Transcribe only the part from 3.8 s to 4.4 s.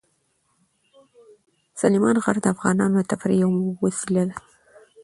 وسیله ده.